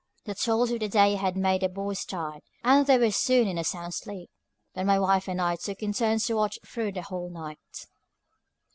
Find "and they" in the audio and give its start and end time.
2.63-2.97